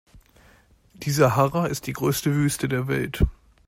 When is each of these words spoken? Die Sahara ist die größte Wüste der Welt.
Die 0.95 1.11
Sahara 1.11 1.67
ist 1.67 1.85
die 1.85 1.93
größte 1.93 2.33
Wüste 2.33 2.67
der 2.67 2.87
Welt. 2.87 3.23